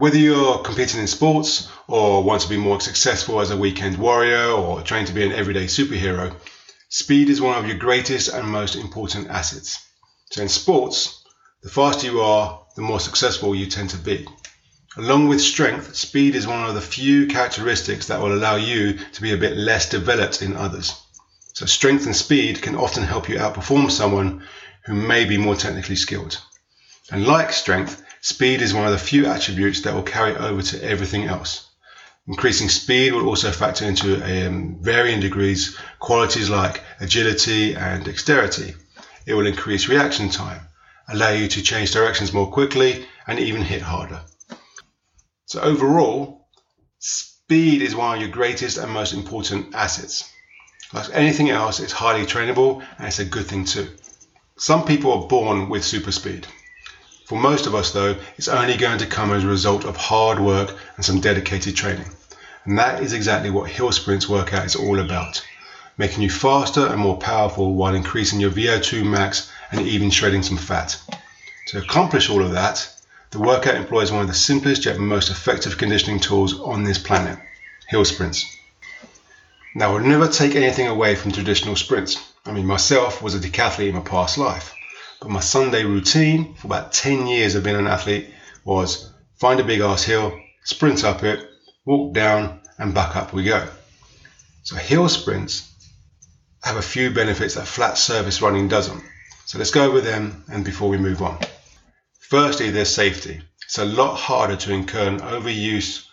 [0.00, 4.46] Whether you're competing in sports or want to be more successful as a weekend warrior
[4.50, 6.34] or trying to be an everyday superhero,
[6.88, 9.86] speed is one of your greatest and most important assets.
[10.30, 11.22] So in sports,
[11.62, 14.26] the faster you are, the more successful you tend to be.
[14.96, 19.20] Along with strength, speed is one of the few characteristics that will allow you to
[19.20, 20.94] be a bit less developed in others.
[21.52, 24.44] So strength and speed can often help you outperform someone
[24.86, 26.40] who may be more technically skilled.
[27.12, 30.82] And like strength, speed is one of the few attributes that will carry over to
[30.84, 31.68] everything else.
[32.26, 38.74] Increasing speed will also factor into um, varying degrees qualities like agility and dexterity.
[39.26, 40.60] It will increase reaction time,
[41.08, 44.20] allow you to change directions more quickly, and even hit harder.
[45.46, 46.46] So overall,
[46.98, 50.30] speed is one of your greatest and most important assets.
[50.92, 53.88] Like anything else, it's highly trainable and it's a good thing too.
[54.56, 56.46] Some people are born with super speed.
[57.30, 60.40] For most of us, though, it's only going to come as a result of hard
[60.40, 62.10] work and some dedicated training.
[62.64, 65.40] And that is exactly what Hill Sprints workout is all about
[65.96, 70.56] making you faster and more powerful while increasing your VO2 max and even shredding some
[70.56, 71.00] fat.
[71.68, 72.92] To accomplish all of that,
[73.30, 77.38] the workout employs one of the simplest yet most effective conditioning tools on this planet
[77.86, 78.44] hill sprints.
[79.76, 82.16] Now, I'll never take anything away from traditional sprints.
[82.44, 84.74] I mean, myself was a decathlete in my past life,
[85.20, 88.30] but my Sunday routine for about 10 years of being an athlete
[88.64, 91.46] was find a big ass hill, sprint up it,
[91.84, 93.68] walk down, and back up we go.
[94.62, 95.70] So, hill sprints
[96.62, 99.02] have a few benefits that flat surface running doesn't.
[99.44, 101.38] So, let's go over them and before we move on.
[102.20, 103.42] Firstly, there's safety.
[103.64, 106.04] It's a lot harder to incur an overuse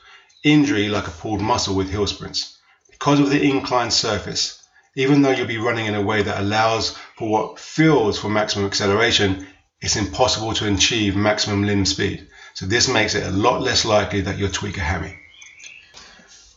[0.43, 2.57] injury like a pulled muscle with hill sprints.
[2.91, 4.66] Because of the inclined surface,
[4.97, 8.65] even though you'll be running in a way that allows for what feels for maximum
[8.65, 9.45] acceleration,
[9.79, 12.27] it's impossible to achieve maximum limb speed.
[12.55, 15.15] So this makes it a lot less likely that you'll tweak a hammy.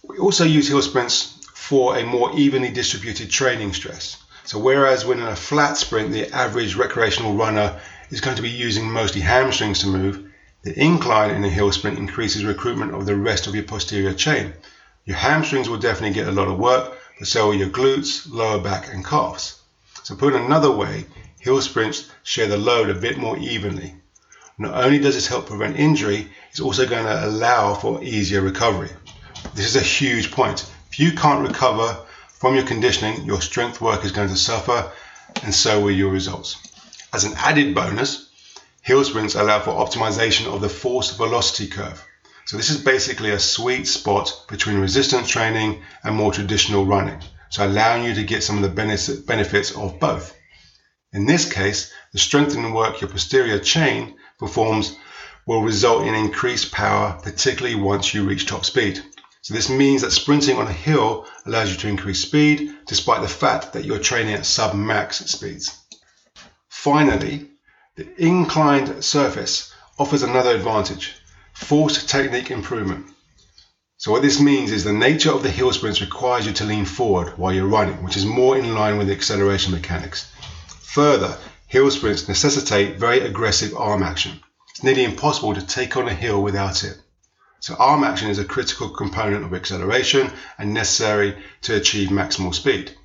[0.03, 4.17] We also use hill sprints for a more evenly distributed training stress.
[4.45, 7.79] So whereas when in a flat sprint, the average recreational runner
[8.09, 10.25] is going to be using mostly hamstrings to move,
[10.63, 14.55] the incline in a hill sprint increases recruitment of the rest of your posterior chain.
[15.05, 18.59] Your hamstrings will definitely get a lot of work, but so will your glutes, lower
[18.59, 19.61] back, and calves.
[20.05, 21.05] So, put another way,
[21.39, 23.95] hill sprints share the load a bit more evenly.
[24.57, 28.89] Not only does this help prevent injury, it's also going to allow for easier recovery.
[29.55, 30.65] This is a huge point.
[30.91, 31.95] If you can't recover
[32.39, 34.91] from your conditioning, your strength work is going to suffer,
[35.43, 36.57] and so will your results.
[37.13, 38.31] As an added bonus,
[38.81, 42.03] hill sprints allow for optimization of the force velocity curve.
[42.51, 47.21] So this is basically a sweet spot between resistance training and more traditional running.
[47.49, 50.35] So allowing you to get some of the benefits of both.
[51.13, 54.97] In this case, the strengthening work your posterior chain performs
[55.47, 59.01] will result in increased power, particularly once you reach top speed.
[59.43, 63.29] So this means that sprinting on a hill allows you to increase speed despite the
[63.29, 65.79] fact that you're training at sub-max speeds.
[66.69, 67.49] Finally,
[67.95, 71.15] the inclined surface offers another advantage,
[71.61, 73.07] force technique improvement.
[73.99, 76.87] So what this means is the nature of the hill sprints requires you to lean
[76.87, 80.33] forward while you're running, which is more in line with the acceleration mechanics.
[80.95, 84.41] Further, hill sprints necessitate very aggressive arm action.
[84.71, 86.99] It's nearly impossible to take on a hill without it.
[87.61, 92.97] So arm action is a critical component of acceleration and necessary to achieve maximal speed.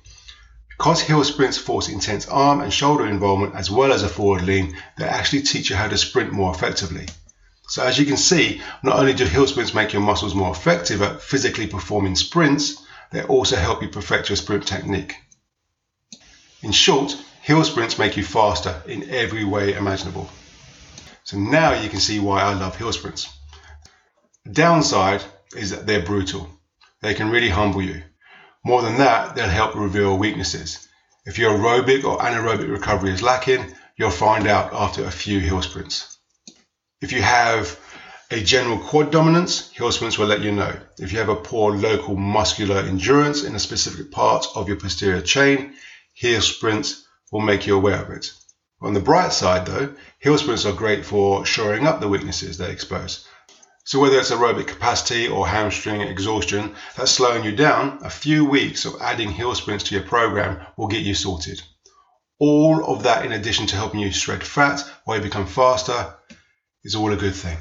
[0.70, 4.76] Because hill sprints force intense arm and shoulder involvement as well as a forward lean,
[4.96, 7.06] they actually teach you how to sprint more effectively.
[7.68, 11.02] So as you can see, not only do hill sprints make your muscles more effective
[11.02, 15.14] at physically performing sprints, they also help you perfect your sprint technique.
[16.62, 20.28] In short, hill sprints make you faster in every way imaginable.
[21.24, 23.28] So now you can see why I love hill sprints.
[24.44, 25.24] The downside
[25.56, 26.48] is that they're brutal.
[27.02, 28.02] They can really humble you.
[28.64, 30.86] More than that, they'll help reveal weaknesses.
[31.24, 35.62] If your aerobic or anaerobic recovery is lacking, you'll find out after a few hill
[35.62, 36.15] sprints.
[37.02, 37.78] If you have
[38.30, 40.74] a general quad dominance, hill sprints will let you know.
[40.98, 45.20] If you have a poor local muscular endurance in a specific part of your posterior
[45.20, 45.74] chain,
[46.14, 48.32] hill sprints will make you aware of it.
[48.80, 52.70] On the bright side though, hill sprints are great for shoring up the weaknesses they
[52.70, 53.28] expose.
[53.84, 58.86] So whether it's aerobic capacity or hamstring exhaustion that's slowing you down, a few weeks
[58.86, 61.60] of adding hill sprints to your program will get you sorted.
[62.38, 66.14] All of that in addition to helping you shred fat while you become faster
[66.86, 67.58] is all a good thing.